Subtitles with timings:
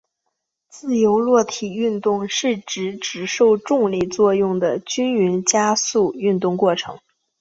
[0.67, 6.97] 自由落体运动是指只受重力作用的均匀加速度运动过程。